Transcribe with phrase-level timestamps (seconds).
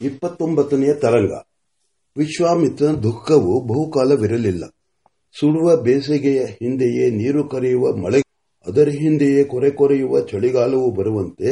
[0.00, 1.32] ಇಪ್ಪತ್ತೊಂಬತ್ತನೆಯ ತರಂಗ.
[2.16, 4.64] ವಿಶ್ವಾಮಿತ್ರನ ದುಃಖವು ಬಹುಕಾಲವಿರಲಿಲ್ಲ.
[5.36, 8.20] ಸುಡುವ ಬೇಸಿಗೆಯ ಹಿಂದೆಯೇ ನೀರು ಕರೆಯುವ ಮಳೆ,
[8.66, 11.50] ಅದರ ಹಿಂದೆಯೇ ಕೊರೆ ಕೊರೆಯುವ ಚಳಿಗಾಲವು ಬರುವಂತೆ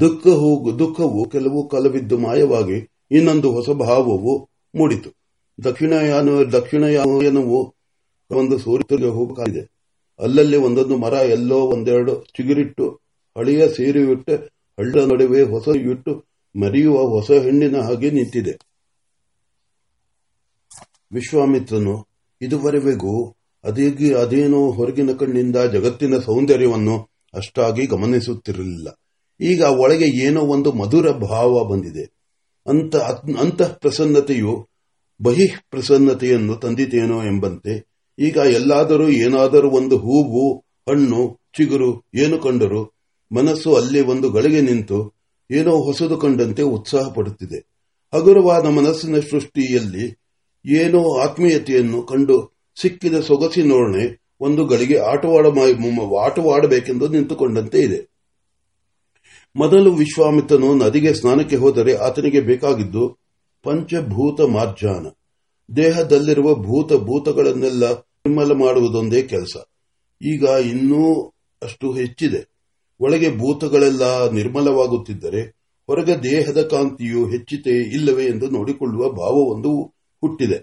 [0.00, 2.78] ದುಃಖವು ದುಃಖವು ಕೆಲವು ಕಾಲವಿದ್ದು ಮಾಯವಾಗಿ
[3.10, 4.34] ಇನ್ನೊಂದು ಹೊಸ ಭಾವವು
[4.74, 5.10] ಮೂಡಿತು.
[5.58, 7.60] ದಕ್ಷಿಣಯಾನ, ದಕ್ಷಿಣಯಾನವು
[8.30, 9.62] ಒಂದು ಸೂರ್ಯ ಹೋಗಿದೆ
[10.20, 12.86] ಅಲ್ಲಲ್ಲಿ ಒಂದೊಂದು ಮರ, ಎಲ್ಲೋ ಒಂದೆರಡು ಚಿಗುರಿಟ್ಟು,
[13.36, 14.34] ಹಳೆಯ ಸೀರೆಯುಟ್ಟು
[14.78, 16.12] ಹಳ್ಳ ನಡುವೆ ಹೊಸ ಇಟ್ಟು
[16.58, 18.54] ಮರಿಯುವ ಹೊಸ ಹೆಣ್ಣಿನ ಹಾಗೆ ನಿಂತಿದೆ.
[21.12, 21.94] ವಿಶ್ವಾಮಿತ್ರನು,
[22.40, 23.14] ಇದುವರೆಗೂ
[23.64, 26.96] ಅದೇಗಿ ಅದೇನೋ ಹೊರಗಿನ ಕಣ್ಣಿಂದ ಜಗತ್ತಿನ ಸೌಂದರ್ಯವನ್ನು
[27.34, 28.88] ಅಷ್ಟಾಗಿ ಗಮನಿಸುತ್ತಿರಲಿಲ್ಲ.
[29.40, 32.04] ಈಗ ಒಳಗೆ ಏನೋ ಒಂದು ಮಧುರ ಭಾವ ಬಂದಿದೆ.
[32.66, 32.96] ಅಂತ
[33.40, 34.54] ಅಂತಃ ಪ್ರಸನ್ನತೆಯು
[35.20, 37.74] ಬಹಿಃ ಪ್ರಸನ್ನತೆಯನ್ನು ತಂದಿತೇನೋ ಎಂಬಂತೆ,
[38.18, 40.44] ಈಗ ಎಲ್ಲಾದರೂ ಏನಾದರೂ ಒಂದು ಹೂವು,
[40.88, 41.20] ಹಣ್ಣು,
[41.56, 42.82] ಚಿಗುರು, ಏನು ಕಂಡರೂ
[43.30, 44.98] ಮನಸ್ಸು ಅಲ್ಲಿ ಒಂದು ಗಳಿಗೆ ನಿಂತು
[45.50, 47.68] ಏನೋ ಹೊಸದು ಕಂಡಂತೆ ಉತ್ಸಾಹ ಪಡುತ್ತಿದೆ.
[48.14, 50.18] ಹಗುರವಾದ ಮನಸ್ಸಿನ ಸೃಷ್ಟಿಯಲ್ಲಿ
[50.66, 55.46] ಏನೋ ಆತ್ಮೀಯತೆಯನ್ನು ಕಂಡು ಸಿಕ್ಕಿದ ಸೊಗಸಿನೊಡನೆ ಒಂದು ಗಳಿಗೆ ಆಟವಾಡ
[56.24, 58.18] ಆಟವಾಡಬೇಕೆಂದು ನಿಂತುಕೊಂಡಂತೆ ಇದೆ.
[59.56, 63.18] ಮೊದಲು ವಿಶ್ವಾಮಿತ್ರನು ನದಿಗೆ ಸ್ನಾನಕ್ಕೆ ಹೋದರೆ ಆತನಿಗೆ ಬೇಕಾಗಿದ್ದು
[63.62, 65.06] ಪಂಚಭೂತ ಮಾರ್ಜಾನ.
[65.76, 69.56] ದೇಹದಲ್ಲಿರುವ ಭೂತ ಭೂತಗಳನ್ನೆಲ್ಲ ನಿರ್ಮಲ ಮಾಡುವುದೊಂದೇ ಕೆಲಸ.
[70.22, 71.32] ಈಗ ಇನ್ನೂ
[71.62, 72.57] ಅಷ್ಟು ಹೆಚ್ಚಿದೆ.
[73.00, 75.42] ಒಳಗೆ ಭೂತಗಳೆಲ್ಲ ನಿರ್ಮಲವಾಗುತ್ತಿದ್ದರೆ
[75.88, 79.72] ಹೊರಗೆ ದೇಹದ ಕಾಂತಿಯು ಹೆಚ್ಚಿತೆ ಇಲ್ಲವೇ ಎಂದು ನೋಡಿಕೊಳ್ಳುವ ಭಾವವೊಂದು
[80.22, 80.58] ಹುಟ್ಟಿದೆ.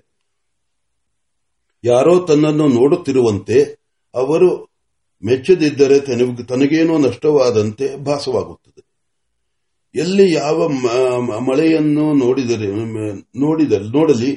[1.83, 3.57] ಯಾರೋ ತನ್ನನ್ನು ನೋಡುತ್ತಿರುವಂತೆ
[4.15, 4.49] ಅವರು
[5.23, 5.99] ಮೆಚ್ಚದಿದ್ದರೆ
[6.45, 8.81] ತನಗೇನೋ ನಷ್ಟವಾದಂತೆ ಭಾಸವಾಗುತ್ತದೆ.
[9.95, 10.67] ಎಲ್ಲಿ ಯಾವ
[11.39, 12.67] ಮಳೆಯನ್ನು ನೋಡಿದರೆ
[13.91, 14.31] ನೋಡಲಿ,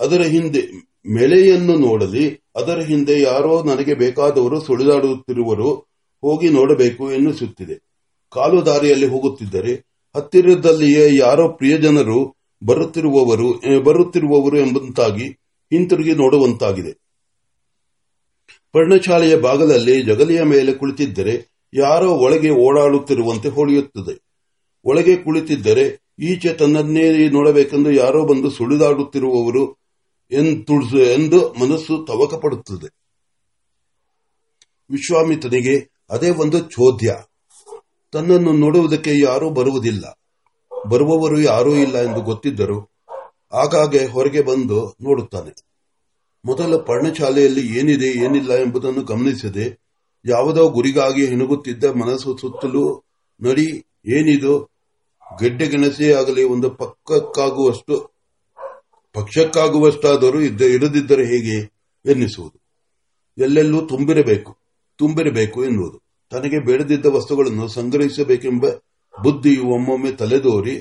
[0.00, 0.62] ಅದರ ಹಿಂದೆ
[1.06, 2.24] ಮಳೆಯನ್ನು ನೋಡಲಿ,
[2.56, 5.89] ಅದರ ಹಿಂದೆ ಯಾರೋ ನನಗೆ ಬೇಕಾದವರು ಸುಳಿದಾಡುತ್ತಿರುವರು
[6.20, 7.74] ಹೋಗಿ ನೋಡಬೇಕು ಎನ್ನಿಸುತ್ತಿದೆ.
[8.32, 9.72] ಕಾಲು ದಾರಿಯಲ್ಲಿ ಹೋಗುತ್ತಿದ್ದರೆ
[10.16, 15.28] ಹತ್ತಿರದಲ್ಲಿಯೇ ಯಾರೋ ಪ್ರಿಯಜನರು ಬರುತ್ತಿರುವವರು ಬರುತ್ತಿರುವವರು ಎಂಬಂತಾಗಿ
[15.72, 16.92] ಹಿಂತಿರುಗಿ ನೋಡುವಂತಾಗಿದೆ.
[18.72, 24.20] ಪರ್ಣಶಾಲೆಯ ಬಾಗಲಲ್ಲಿ ಜಗಲಿಯ ಮೇಲೆ ಕುಳಿತಿದ್ದರೆ ಯಾರೋ ಒಳಗೆ ಓಡಾಡುತ್ತಿರುವಂತೆ ಹೊಳೆಯುತ್ತದೆ.
[24.84, 29.76] ಒಳಗೆ ಕುಳಿತಿದ್ದರೆ ಈಚೆ ತನ್ನನ್ನೇ ನೋಡಬೇಕೆಂದು ಯಾರೋ ಬಂದು ಸುಳಿದಾಡುತ್ತಿರುವವರು
[30.30, 32.88] ಎಂದು ಮನಸ್ಸು ತವಕಪಡುತ್ತದೆ.
[34.90, 37.16] ವಿಶ್ವಾಮಿತನಿಗೆ ಅದೇ ಒಂದು ಚೋದ್ಯ.
[38.12, 40.20] ತನ್ನನ್ನು ನೋಡುವುದಕ್ಕೆ ಯಾರೂ ಬರುವುದಿಲ್ಲ.
[40.88, 42.90] ಬರುವವರು ಯಾರೂ ಇಲ್ಲ ಎಂದು ಗೊತ್ತಿದ್ದರು
[43.52, 45.54] ಆಗಾಗ್ಗೆ ಹೊರಗೆ ಬಂದು ನೋಡುತ್ತಾನೆ.
[46.44, 49.80] ಮೊದಲು ಪರ್ಣಶಾಲೆಯಲ್ಲಿ ಏನಿದೆ, ಏನಿಲ್ಲ ಎಂಬುದನ್ನು ಗಮನಿಸದೆ
[50.26, 53.04] ಯಾವುದೋ ಗುರಿಗಾಗಿ ಹೆಣಗುತ್ತಿದ್ದ ಮನಸ್ಸು ಸುತ್ತಲೂ,
[53.40, 54.70] ನಡಿ, ಏನಿದು?
[55.40, 58.10] ಗೆಡ್ಡೆಗೆಣಸೇ ಆಗಲಿ, ಒಂದು ಪಕ್ಕಕ್ಕಾಗುವಷ್ಟು,
[59.12, 61.72] ಪಕ್ಷಕ್ಕಾಗುವಷ್ಟಾದರೂ ಇರದಿದ್ದರೆ ಹೇಗೆ?
[62.06, 62.60] ಎನ್ನಿಸುವುದು.
[63.38, 64.59] ಎಲ್ಲೆಲ್ಲೂ ತುಂಬಿರಬೇಕು.
[65.00, 65.98] ತುಂಬಿರಬೇಕು ಎನ್ನುವುದು.
[66.30, 68.64] ತನಗೆ ಬೇಡದಿದ್ದ ವಸ್ತುಗಳನ್ನು ಸಂಗ್ರಹಿಸಬೇಕೆಂಬ
[69.22, 70.76] ಬುದ್ಧಿಯು ಒಮ್ಮೊಮ್ಮೆ ತಲೆದೋರಿ,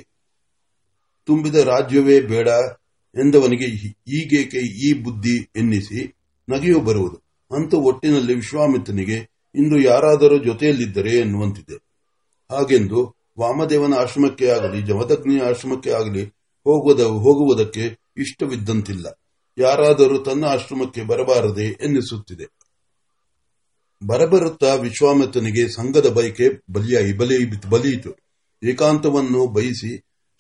[1.26, 2.48] ತುಂಬಿದ ರಾಜ್ಯವೇ ಬೇಡ
[3.16, 3.68] ಎಂದವನಿಗೆ
[4.18, 6.00] ಈಗೇಕೆ ಈ ಬುದ್ಧಿ ಎನ್ನಿಸಿ
[6.50, 7.18] ನಗೆಯು ಬರುವುದು.
[7.56, 9.18] ಅಂತ ಒಟ್ಟಿನಲ್ಲಿ ವಿಶ್ವಾಮಿತ್ರನಿಗೆ
[9.56, 11.78] ಇಂದು ಯಾರಾದರೂ ಜೊತೆಯಲ್ಲಿದ್ದರೆ ಎನ್ನುವಂತಿದೆ.
[12.52, 13.00] ಹಾಗೆಂದು
[13.40, 16.24] ವಾಮದೇವನ ಆಶ್ರಮಕ್ಕೆ ಆಗಲಿ ಜಮದಗ್ನಿಯ ಆಶ್ರಮಕ್ಕೆ ಆಗಲಿ
[17.26, 17.86] ಹೋಗುವುದಕ್ಕೆ
[18.18, 19.08] ಇಷ್ಟವಿದ್ದಂತಿಲ್ಲ.
[19.58, 22.59] ಯಾರಾದರೂ ತನ್ನ ಆಶ್ರಮಕ್ಕೆ ಬರಬಾರದೆ ಎನ್ನಿಸುತ್ತಿದೆ.
[24.02, 27.14] ಬರಬರುತ್ತಾ ವಿಶ್ವಾಮಿತ್ರನಿಗೆ ಸಂಘದ ಬಯಕೆ ಬಲಿಯಾಗಿ
[27.70, 28.12] ಬಲಿಯಿತು
[28.64, 29.92] ಏಕಾಂತವನ್ನು ಬಯಸಿ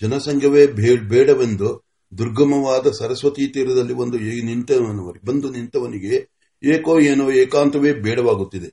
[0.01, 0.65] ಜನಸಂಘವೇ
[1.09, 1.69] ಬೇಡವೆಂದು
[2.17, 6.15] ದುರ್ಗಮವಾದ ಸರಸ್ವತಿ ತೀರದಲ್ಲಿ ಒಂದು ನಿಂತವನವರಿಗೆ, ಬಂದು ನಿಂತವನಿಗೆ
[6.63, 8.69] ಏಕೋ ಏನೋ ಏಕಾಂತವೇ ಬೇಡವಾಗುತ್ತಿದೆ.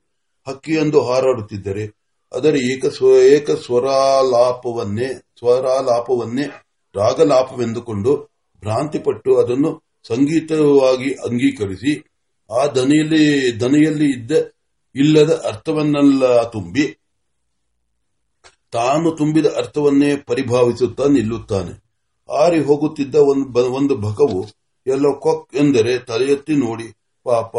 [0.47, 1.85] ಹಕ್ಕಿಯೊಂದು ಹಾರಾಡುತ್ತಿದ್ದರೆ
[2.33, 2.85] ಅದರ ಏಕ
[3.33, 5.09] ಏಕ ಸ್ವರಾಲಾಪವನ್ನೇ
[5.39, 6.47] ಸ್ವರಾಲಾಪವನ್ನೇ
[6.95, 8.13] ರಾಗಲಾಪವೆಂದುಕೊಂಡು
[8.63, 9.71] ಭ್ರಾಂತಿಪಟ್ಟು ಅದನ್ನು
[10.09, 11.93] ಸಂಗೀತವಾಗಿ ಅಂಗೀಕರಿಸಿ
[12.51, 13.25] ಆ ದನಿಯಲ್ಲಿ
[13.61, 14.33] ದನಿಯಲ್ಲಿ ಇದ್ದ
[14.97, 17.03] ಇಲ್ಲದ ಅರ್ಥವನ್ನೆಲ್ಲ ತುಂಬಿ
[18.73, 21.87] ತಾನು ತುಂಬಿದ ಅರ್ಥವನ್ನೇ ಪರಿಭಾವಿಸುತ್ತಾ ನಿಲ್ಲುತ್ತಾನೆ.
[22.39, 23.15] ಆರಿ ಹೋಗುತ್ತಿದ್ದ
[23.79, 24.47] ಒಂದು ಭಕವು
[24.87, 26.89] ಎಲ್ಲೋ ಕೊಕ್ ಎಂದರೆ ತಲೆಯೆತ್ತಿ ನೋಡಿ,
[27.25, 27.57] ಪಾಪ,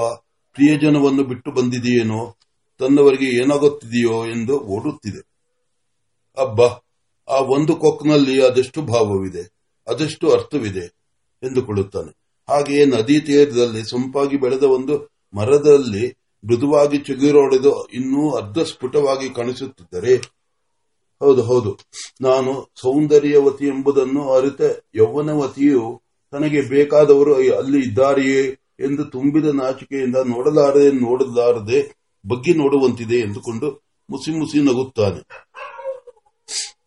[0.53, 2.38] ಪ್ರಿಯಜನವನ್ನು ಬಿಟ್ಟು ಬಂದಿದೆಯೇನೋ,
[2.80, 5.22] ತನ್ನವರಿಗೆ ಏನಾಗುತ್ತಿದೆಯೋ ಎಂದು ಓಡುತ್ತಿದೆ.
[6.38, 6.68] ಅಬ್ಬಾ,
[7.30, 9.44] ಆ ಒಂದು ಕೊಕ್ನಲ್ಲಿ ಅದೆಷ್ಟು ಭಾವವಿದೆ
[9.88, 10.86] ಅದೆಷ್ಟು ಅರ್ಥವಿದೆ
[11.44, 12.12] ಎಂದುಕೊಳ್ಳುತ್ತಾನೆ.
[12.50, 20.16] ಹಾಗೆಯೇ ನದಿ ತೀರದಲ್ಲಿ, ಸೊಂಪಾಗಿ ಬೆಳೆದ ಒಂದು ಮರದಲ್ಲಿ ಮೃದುವಾಗಿ ಚಿಗುರೊಡೆದು ಇನ್ನೂ ಅರ್ಧ ಸ್ಫುಟವಾಗಿ ಕಾಣಿಸುತ್ತಿದ್ದರೆ,
[21.22, 21.78] ಹೌದು ಹೌದು.
[22.22, 24.62] ನಾನು ಸೌಂದರ್ಯವತಿ ಎಂಬುದನ್ನು ಅರಿತ
[24.96, 26.02] ಯೌವನವತಿಯು
[26.32, 31.80] ತನಗೆ ಬೇಕಾದವರು ಅಲ್ಲಿ ಇದ್ದಾರೆಯೇ ಎಂದು ತುಂಬಿದ ನಾಚಿಕೆಯಿಂದ ನೋಡಲಾರದೆ ನೋಡಲಾರದೆ
[32.28, 33.68] ಬಗ್ಗಿ ನೋಡುವಂತಿದೆ ಎಂದುಕೊಂಡು
[34.10, 35.22] ಮುಸಿ ಮುಸಿ ನಗುತ್ತಾನೆ.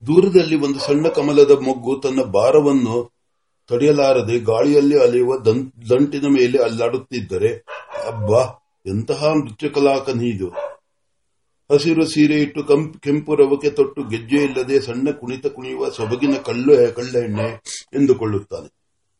[0.07, 3.13] ದೂರದಲ್ಲಿ ಒಂದು ಸಣ್ಣ ಕಮಲದ ಮೊಗ್ಗು ತನ್ನ ಭಾರವನ್ನು
[3.69, 5.39] ತಡೆಯಲಾರದೆ ಗಾಳಿಯಲ್ಲಿ ಅಲೆಯುವ
[5.91, 7.51] ದಂಟಿನ ಮೇಲೆ ಅಲ್ಲಾಡುತ್ತಿದ್ದರೆ,
[8.07, 8.60] ಅಬ್ಬಾ!
[8.87, 10.49] ಎಂತಹ ನೃತ್ಯ ಕಲಾಕ ನೀದು?
[11.73, 17.63] ಹಸಿರು ಸೀರೆ ಇಟ್ಟು ಕಂಪ್- ಕೆಂಪು ರವಕೆ ತೊಟ್ಟು ಗೆಜ್ಜೆ ಇಲ್ಲದೆ ಸಣ್ಣ ಕುಣಿತ ಕುಣಿಯುವ ಸೊಬಗಿನ ಕಳ್ಳು ಕಳ್ಳೆಣ್ಣೆ
[17.95, 18.69] ಎಂದುಕೊಳ್ಳುತ್ತಾನೆ.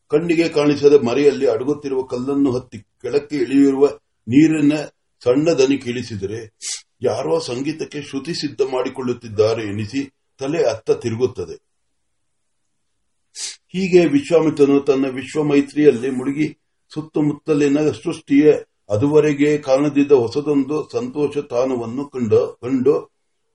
[0.09, 3.87] ಕಣ್ಣಿಗೆ ಕಾಣಿಸದ ಮರೆಯಲ್ಲಿ ಅಡಗುತ್ತಿರುವ ಕಲ್ಲನ್ನು ಹತ್ತಿ ಕೆಳಕ್ಕೆ ಇಳಿಯುವ
[4.27, 4.75] ನೀರಿನ
[5.23, 6.57] ಸಣ್ಣ ದನಿ ಕೇಳಿಸಿದರೆ
[7.01, 11.71] ಯಾರೋ ಸಂಗೀತಕ್ಕೆ ಶ್ರುತಿ ಸಿದ್ಧ ಮಾಡಿಕೊಳ್ಳುತ್ತಿದ್ದಾರೆ ಎನಿಸಿ ತಲೆ ಅತ್ತ ತಿರುಗುತ್ತದೆ.
[13.67, 16.57] ಹೀಗೆ ವಿಶ್ವಾಮಿತ್ರನು ತನ್ನ ವಿಶ್ವ ಮೈತ್ರಿಯಲ್ಲಿ ಮುಳುಗಿ
[16.93, 18.53] ಸುತ್ತಮುತ್ತಲಿನ ಸೃಷ್ಟಿಯ
[18.91, 22.95] ಅದುವರೆಗೆ ಕಾಣದಿದ್ದ ಹೊಸದೊಂದು ಸಂತೋಷ ತಾಣವನ್ನು ಕಂಡು ಕಂಡು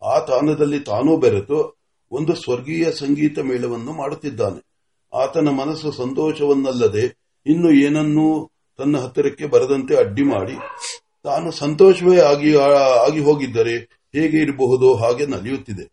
[0.02, 1.58] ಆ ತಾಣದಲ್ಲಿ ತಾನೂ ಬೆರೆತು
[2.10, 4.60] ಒಂದು ಸ್ವರ್ಗೀಯ ಸಂಗೀತ ಮೇಳವನ್ನು ಮಾಡುತ್ತಿದ್ದಾನೆ.
[5.12, 7.04] ಆತನ ಮನಸ್ಸು ಸಂತೋಷವನ್ನಲ್ಲದೆ
[7.46, 10.56] ಇನ್ನು ಏನನ್ನೂ ತನ್ನ ಹತ್ತಿರಕ್ಕೆ ಬರದಂತೆ ಅಡ್ಡಿ ಮಾಡಿ,
[11.24, 12.50] ತಾನು ಸಂತೋಷವೇ ಆಗಿ
[13.06, 13.76] ಆಗಿ ಹೋಗಿದ್ದರೆ
[14.14, 15.86] ಹೇಗೆ ಇರಬಹುದು, ಹಾಗೆ ನಲಿಯುತ್ತಿದೆ.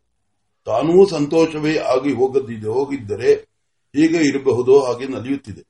[0.66, 3.32] ತಾನೂ ಸಂತೋಷವೇ ಆಗಿ ಹೋಗದಿದೆ ಹೋಗಿದ್ದರೆ
[3.96, 5.64] ಹೇಗೆ ಇರಬಹುದು, ಹಾಗೆ ನಲಿಯುತ್ತಿದೆ.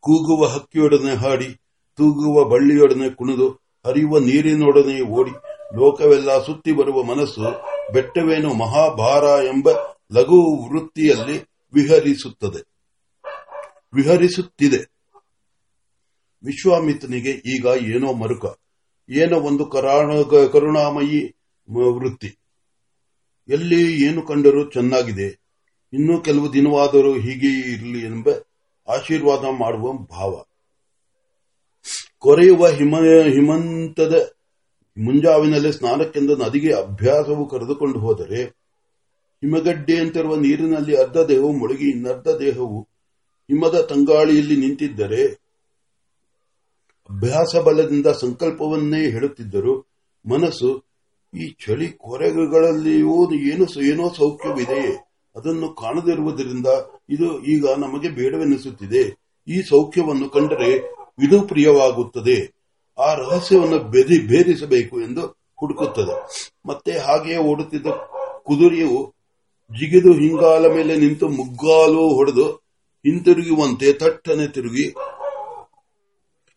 [0.00, 1.54] ಕೂಗುವ ಹಕ್ಕಿಯೊಡನೆ ಹಾಡಿ,
[1.96, 3.48] ತೂಗುವ ಬಳ್ಳಿಯೊಡನೆ ಕುಣಿದು,
[3.86, 5.30] ಹರಿಯುವ ನೀರಿನೊಡನೆ ಓಡಿ,
[5.76, 7.40] ಲೋಕವೆಲ್ಲ ಸುತ್ತಿ ಬರುವ ಮನಸ್ಸು
[7.92, 9.68] ಬೆಟ್ಟವೇನು ಮಹಾಭಾರ ಎಂಬ
[10.12, 12.64] ಲಘು ವೃತ್ತಿಯಲ್ಲಿ ವಿಹರಿಸುತ್ತದೆ.
[13.94, 14.90] ವಿಹರಿಸುತ್ತಿದೆ.
[16.44, 18.44] ವಿಶ್ವಾಮಿತ್ರನಿಗೆ ಈಗ ಏನೋ ಮರುಕ,
[19.10, 21.36] ಏನೋ ಒಂದು ಕರಾಣ- ಕರುಣಾಮಯಿ
[21.72, 22.38] ವೃತ್ತಿ.
[23.48, 25.40] ಎಲ್ಲಿ ಏನು ಕಂಡರೂ ಚೆನ್ನಾಗಿದೆ,
[25.92, 28.28] ಇನ್ನೂ ಕೆಲವು ದಿನವಾದರೂ ಹೀಗೆ ಇರಲಿ ಎಂಬ
[28.88, 30.44] ಆಶೀರ್ವಾದ ಮಾಡುವ ಭಾವ.
[32.18, 32.96] ಕೊರೆಯುವ ಹಿಮ
[33.34, 34.30] ಹಿಮಂತದ
[34.96, 38.44] ಮುಂಜಾವಿನಲ್ಲಿ ಸ್ನಾನಕ್ಕೆಂದು ನದಿಗೆ ಅಭ್ಯಾಸವು ಕರೆದುಕೊಂಡು ಹೋದರೆ,
[39.42, 42.82] ಹಿಮಗಡ್ಡೆಯಂತಿರುವ ನೀರಿನಲ್ಲಿ ಅರ್ಧ ದೇಹವು ಮುಳುಗಿ ಇನ್ನರ್ಧ ದೇಹವು
[43.48, 45.26] ಹಿಮದ ತಂಗಾಳಿಯಲ್ಲಿ ನಿಂತಿದ್ದರೆ,
[47.10, 49.88] ಅಭ್ಯಾಸ ಬಲದಿಂದ ಸಂಕಲ್ಪವನ್ನೇ ಹೇಳುತ್ತಿದ್ದರು
[50.26, 50.84] ಮನಸ್ಸು,
[51.34, 54.96] ಈ ಚಳಿ ಕೊರೆಗಳಲ್ಲಿಯೂ ಏನು ಏನೋ ಸೌಖ್ಯವಿದೆಯೇ,
[55.36, 56.66] ಅದನ್ನು ಕಾಣದಿರುವುದರಿಂದ
[57.08, 59.02] ಇದು ಈಗ ನಮಗೆ ಬೇಡವೆನಿಸುತ್ತಿದೆ.
[59.48, 60.72] ಈ ಸೌಖ್ಯವನ್ನು ಕಂಡರೆ
[61.22, 62.58] ಇದು ಪ್ರಿಯವಾಗುತ್ತದೆ.
[62.98, 65.26] ಆ ರಹಸ್ಯವನ್ನು ಬೆದಿ, ಭೇದಿಸಬೇಕು ಎಂದು
[65.60, 66.16] ಹುಡುಕುತ್ತದೆ.
[66.66, 67.86] ಮತ್ತೆ ಹಾಗೆಯೇ ಓಡುತ್ತಿದ್ದ
[68.42, 69.14] ಕುದುರೆಯು
[69.72, 72.52] ಜಿಗಿದು ಹಿಂಗಾಲ ಮೇಲೆ ನಿಂತು ಮುಗ್ಗಾಲು ಹೊಡೆದು
[73.06, 74.94] ಹಿಂತಿರುಗುವಂತೆ ತಟ್ಟನೆ ತಿರುಗಿ,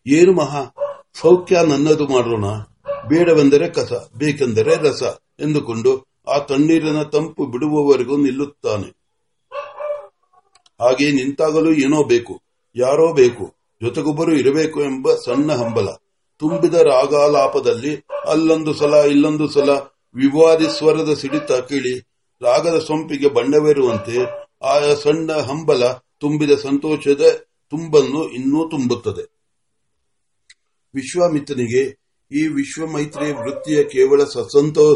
[0.06, 0.62] ಏನು ಮಹಾ,
[1.14, 2.44] ಸೌಖ್ಯ ನನ್ನದು ಮಾಡೋಣ.
[3.08, 5.02] ಬೇಡವೆಂದರೆ ಕಸ, ಬೇಕೆಂದರೆ ರಸ
[5.40, 5.92] ಎಂದುಕೊಂಡು
[6.34, 9.01] ಆ ತಣ್ಣೀರಿನ ತಂಪು ಬಿಡುವವರೆಗೂ ನಿಲ್ಲುತ್ತಾನೆ.
[10.82, 12.34] ಹಾಗೆ ನಿಂತಾಗಲೂ ಏನೋ ಬೇಕು,
[12.76, 13.44] ಯಾರೋ ಬೇಕು,
[13.82, 15.88] ಜೊತೆಗೊಬ್ಬರು ಇರಬೇಕು ಎಂಬ ಸಣ್ಣ ಹಂಬಲ.
[16.40, 17.92] ತುಂಬಿದ ರಾಗಾಲಾಪದಲ್ಲಿ,
[18.28, 19.70] ಅಲ್ಲೊಂದು ಸಲ, ಇಲ್ಲೊಂದು ಸಲ,
[20.14, 21.94] ವಿವಾದಿ ಸ್ವರದ ಸಿಡಿತ ಕೇಳಿ,
[22.42, 24.16] ರಾಗದ ಸೊಂಪಿಗೆ ಬಣ್ಣವೇರುವಂತೆ
[24.64, 25.82] ಆ ಸಣ್ಣ ಹಂಬಲ
[26.20, 27.24] ತುಂಬಿದ ಸಂತೋಷದ
[27.72, 29.24] ತುಂಬನ್ನು ಇನ್ನೂ ತುಂಬುತ್ತದೆ.
[30.94, 31.82] ವಿಶ್ವಾಮಿತ್ರನಿಗೆ,
[32.30, 34.24] ಈ ವಿಶ್ವ ಮೈತ್ರಿ ವೃತ್ತಿಯ ಕೇವಲ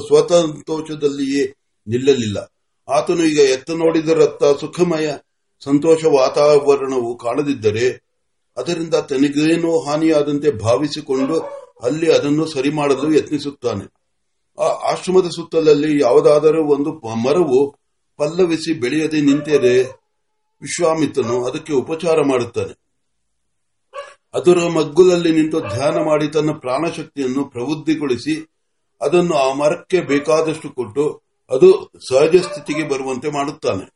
[0.08, 1.44] ಸ್ವತಂತೋಷದಲ್ಲಿಯೇ
[1.86, 2.38] ನಿಲ್ಲಲಿಲ್ಲ.
[2.88, 5.08] ಆತನು ಈಗ ಎತ್ತ ನೋಡಿದರತ್ತ ಸುಖಮಯ
[5.64, 8.06] ಸಂತೋಷ ವಾತಾವರಣವು ಕಾಣದಿದ್ದರೆ
[8.56, 11.40] ಅದರಿಂದ ತನಗೇನೋ ಹಾನಿಯಾದಂತೆ ಭಾವಿಸಿಕೊಂಡು
[11.82, 13.92] ಅಲ್ಲಿ ಅದನ್ನು ಸರಿ ಮಾಡಲು ಯತ್ನಿಸುತ್ತಾನೆ.
[14.58, 17.76] ಆ ಆಶ್ರಮದ ಸುತ್ತಲಲ್ಲಿ ಯಾವುದಾದರೂ ಒಂದು ಮರವು
[18.16, 19.82] ಪಲ್ಲವಿಸಿ ಬೆಳೆಯದೆ ನಿಂತರೆ
[20.62, 22.86] ವಿಶ್ವಾಮಿತ್ರನು ಅದಕ್ಕೆ ಉಪಚಾರ ಮಾಡುತ್ತಾನೆ.
[24.34, 28.50] ಅದರ ಮಗ್ಗುಲಲ್ಲಿ ನಿಂತು ಧ್ಯಾನ ಮಾಡಿ ತನ್ನ ಪ್ರಾಣಶಕ್ತಿಯನ್ನು ಪ್ರವೃದ್ಧಿಗೊಳಿಸಿ
[29.00, 33.95] ಅದನ್ನು ಆ ಮರಕ್ಕೆ ಬೇಕಾದಷ್ಟು ಕೊಟ್ಟು ಅದು ಸಹಜ ಸ್ಥಿತಿಗೆ ಬರುವಂತೆ ಮಾಡುತ್ತಾನೆ.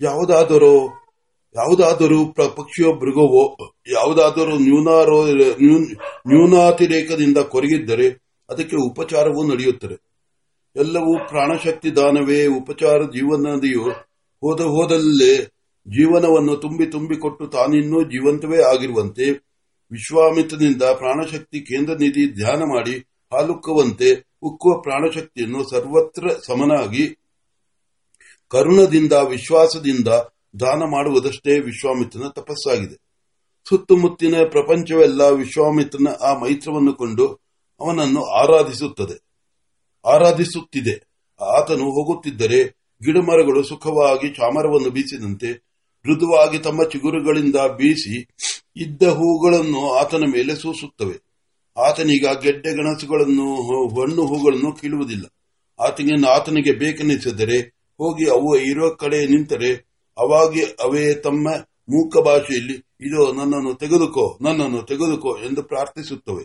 [0.00, 1.00] ಯಾವುದಾದರೂ
[1.56, 3.56] ಯಾವುದಾದರೂ ಪಕ್ಷಿಯ ಮೃಗವೋ
[3.92, 5.96] ಯಾವುದಾದರೂ ನ್ಯೂನಾರೋ ನ್ಯೂನ್-
[6.28, 8.08] ನ್ಯೂನಾತಿರೇಕದಿಂದ ಕೊರಗಿದ್ದರೆ
[8.50, 10.14] ಅದಕ್ಕೆ ಉಪಚಾರವೂ ನಡೆಯುತ್ತದೆ.
[10.76, 13.82] ಎಲ್ಲವೂ ಪ್ರಾಣಶಕ್ತಿ ದಾನವೇ, ಉಪಚಾರ ಜೀವನದಿಯು
[14.40, 15.36] ಹೋದ ಹೋದಲ್ಲೇ
[15.88, 19.30] ಜೀವನವನ್ನು ತುಂಬಿ ತುಂಬಿಕೊಟ್ಟು ತಾನಿನ್ನೂ ಜೀವಂತವೇ ಆಗಿರುವಂತೆ,
[19.92, 22.98] ವಿಶ್ವಾಮಿತ್ರನಿಂದ ಪ್ರಾಣಶಕ್ತಿ ಕೇಂದ್ರ ನಿಧಿ ಧ್ಯಾನ ಮಾಡಿ,
[23.32, 27.23] ಹಾಲುಕ್ಕುವಂತೆ ಉಕ್ಕುವ ಪ್ರಾಣಶಕ್ತಿಯನ್ನು ಸರ್ವತ್ರ ಸಮನಾಗಿ
[28.54, 30.08] ಕರುಣದಿಂದ, ವಿಶ್ವಾಸದಿಂದ
[30.60, 32.94] ದಾನ ಮಾಡುವುದಷ್ಟೇ ವಿಶ್ವಾಮಿತ್ರನ ತಪಸ್ಸಾಗಿದೆ.
[33.68, 37.28] ಸುತ್ತಮುತ್ತಿನ ಪ್ರಪಂಚವೆಲ್ಲ ವಿಶ್ವಾಮಿತ್ರನ ಆ ಮೈತ್ರವನ್ನು ಕೊಂಡು
[37.80, 39.24] ಅವನನ್ನು ಆರಾಧಿಸುತ್ತದೆ.
[40.06, 41.24] ಆರಾಧಿಸುತ್ತಿದೆ.
[41.44, 42.64] ಆತನು ಹೋಗುತ್ತಿದ್ದರೆ
[43.04, 45.52] ಗಿಡಮರಗಳು ಸುಖವಾಗಿ ಚಾಮರವನ್ನು ಬೀಸಿದಂತೆ
[46.06, 48.20] ಮೃದುವಾಗಿ ತಮ್ಮ ಚಿಗುರುಗಳಿಂದ ಬೀಸಿ
[48.76, 51.22] ಇದ್ದ ಹೂಗಳನ್ನು ಆತನ ಮೇಲೆ ಸೂಸುತ್ತವೆ.
[51.86, 53.54] ಆತನೀಗ ಗೆಡ್ಡೆ ಗಣಸುಗಳನ್ನು
[53.88, 55.24] ಹಣ್ಣು ಹೂಗಳನ್ನು ಕೀಳುವುದಿಲ್ಲ.
[55.80, 59.70] ಆತನಿಗೆ ಆತನಿಗೆ ಬೇಕೆನಿಸಿದರೆ ಹೋಗಿ ಅವು ಇರೋ ಕಡೆ ನಿಂತರೆ
[60.18, 61.48] ಅವಾಗೆ ಅವೇ ತಮ್ಮ
[61.88, 66.44] ಮೂಕ ಭಾಷೆಯಲ್ಲಿ ಇದು ನನ್ನನ್ನು ತೆಗೆದುಕೋ ನನ್ನನ್ನು ತೆಗೆದುಕೋ ಎಂದು ಪ್ರಾರ್ಥಿಸುತ್ತವೆ.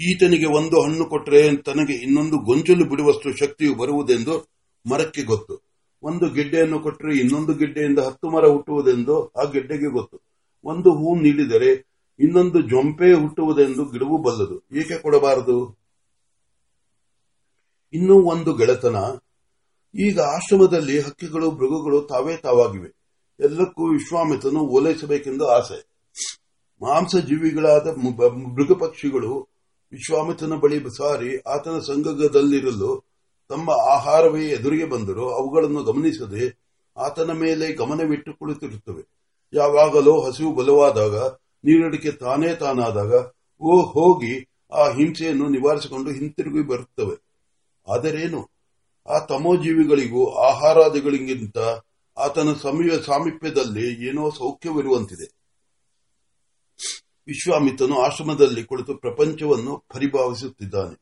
[0.00, 4.50] ಈತನಿಗೆ ಒಂದು ಹಣ್ಣು ಕೊಟ್ಟರೆ ತನಗೆ ಇನ್ನೊಂದು ಗೊಂಚಲು ಬಿಡುವಷ್ಟು ಶಕ್ತಿಯು ಬರುವುದೆಂದು
[4.90, 5.54] ಮರಕ್ಕೆ ಗೊತ್ತು.
[6.02, 10.18] ಒಂದು ಗೆಡ್ಡೆಯನ್ನು ಕೊಟ್ಟರೆ ಇನ್ನೊಂದು ಗೆಡ್ಡೆಯಿಂದ ಹತ್ತು ಮರ ಹುಟ್ಟುವುದೆಂದು ಆ ಗೆಡ್ಡೆಗೆ ಗೊತ್ತು.
[10.64, 11.70] ಒಂದು ಹೂ ನೀಡಿದರೆ
[12.18, 14.56] ಇನ್ನೊಂದು ಜೊಂಪೆ ಹುಟ್ಟುವುದೆಂದು ಗಿಡವು ಬಲ್ಲದು.
[14.76, 15.80] ಏಕೆ ಕೊಡಬಾರದು?
[17.92, 18.96] ಇನ್ನೂ ಒಂದು ಗೆಳೆತನ
[19.94, 22.90] ಈಗ ಆಶ್ರಮದಲ್ಲಿ ಹಕ್ಕಿಗಳು ಮೃಗಗಳು ತಾವೇ ತಾವಾಗಿವೆ.
[23.40, 25.78] ಎಲ್ಲಕ್ಕೂ ವಿಶ್ವಾಮಿತನು ಓಲೈಸಬೇಕೆಂದು ಆಸೆ.
[26.82, 27.86] ಮಾಂಸ ಜೀವಿಗಳಾದ
[28.54, 29.48] ಮೃಗ ಪಕ್ಷಿಗಳು
[29.92, 33.04] ವಿಶ್ವಾಮಿತನ ಬಳಿ ಸಾರಿ ಆತನ ಸಂಗದಲ್ಲಿರಲು
[33.48, 36.60] ತಮ್ಮ ಆಹಾರವೇ ಎದುರಿಗೆ ಬಂದರೂ ಅವುಗಳನ್ನು ಗಮನಿಸದೆ
[36.96, 39.02] ಆತನ ಮೇಲೆ ಗಮನವಿಟ್ಟು ಕುಳಿತಿರುತ್ತವೆ
[39.52, 41.16] ಯಾವಾಗಲೋ ಹಸಿವು ಬಲವಾದಾಗ,
[41.64, 43.12] ನೀರಡಿಕೆ ತಾನೇ ತಾನಾದಾಗ
[43.60, 47.16] ಓ ಹೋಗಿ ಆ ಹಿಂಸೆಯನ್ನು ನಿವಾರಿಸಿಕೊಂಡು ಹಿಂತಿರುಗಿ ಬರುತ್ತವೆ.
[47.88, 48.59] ಆದರೇನು?
[49.10, 51.58] ಆ ತಮೋಜೀವಿಗಳಿಗೂ, ಆಹಾರಾದಿಗಳಿಗಿಂತ
[52.18, 55.40] ಆತನ ಸಮಯ ಸಾಮೀಪ್ಯದಲ್ಲಿ ಏನೋ ಸೌಖ್ಯವಿರುವಂತಿದೆ.
[57.26, 60.94] ವಿಶ್ವಾಮಿತನು ಆಶ್ರಮದಲ್ಲಿ ಕುಳಿತು ಪ್ರಪಂಚವನ್ನು ಪರಿಭಾವಿಸುತ್ತಿದ್ದಾನೆ.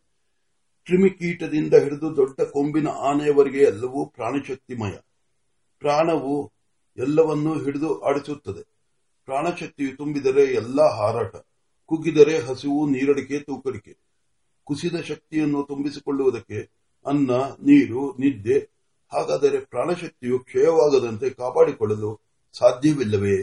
[0.84, 4.96] ಕ್ರಿಮಿಕೀಟದಿಂದ ಹಿಡಿದು ದೊಡ್ಡ ಕೊಂಬಿನ ಆನೆಯವರೆಗೆ ಎಲ್ಲವೂ ಪ್ರಾಣಶಕ್ತಿಮಯ.
[5.78, 6.52] ಪ್ರಾಣವು
[6.98, 8.62] ಎಲ್ಲವನ್ನೂ ಹಿಡಿದು ಆಡಿಸುತ್ತದೆ.
[9.24, 11.36] ಪ್ರಾಣಶಕ್ತಿಯು ತುಂಬಿದರೆ ಎಲ್ಲ ಹಾರಾಟ,
[11.86, 13.98] ಕುಗ್ಗಿದರೆ ಹಸಿವು, ನೀರಡಿಕೆ, ತೂಕಡಿಕೆ.
[14.64, 18.58] ಕುಸಿದ ಶಕ್ತಿಯನ್ನು ತುಂಬಿಸಿಕೊಳ್ಳುವುದಕ್ಕೆ ಅನ್ನ, ನೀರು, ನಿದ್ದೆ,
[19.12, 22.20] ಹಾಗಾದರೆ ಪ್ರಾಣಶಕ್ತಿಯು ಕ್ಷಯವಾಗದಂತೆ ಕಾಪಾಡಿಕೊಳ್ಳಲು
[22.58, 23.42] ಸಾಧ್ಯವಿಲ್ಲವೇ?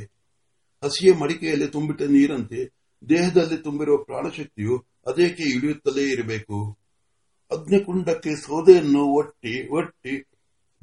[0.84, 2.66] ಹಸಿಯ ಮಡಿಕೆಯಲ್ಲಿ ತುಂಬಿಟ್ಟ ನೀರಂತೆ
[3.10, 6.78] ದೇಹದಲ್ಲಿ ತುಂಬಿರುವ ಪ್ರಾಣಶಕ್ತಿಯು ಅದೇಕೆ ಇಳಿಯುತ್ತಲೇ ಇರಬೇಕು?
[7.52, 10.32] ಅಗ್ನಿಕುಂಡಕ್ಕೆ ಸೌದೆಯನ್ನು ಒಟ್ಟಿ ಒಟ್ಟಿ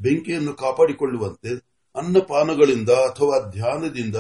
[0.01, 1.53] ಬೆಂಕಿಯನ್ನು ಕಾಪಾಡಿಕೊಳ್ಳುವಂತೆ
[1.97, 4.17] ಅನ್ನಪಾನಗಳಿಂದ ಅಥವಾ ಧ್ಯಾನದಿಂದ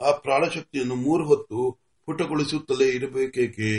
[0.00, 3.70] ಆ ಪ್ರಾಣಶಕ್ತಿಯನ್ನು ಮೂರು ಹೊತ್ತು ಪುಟಗೊಳಿಸುತ್ತಲೇ ಇರಬೇಕೇಕೆ?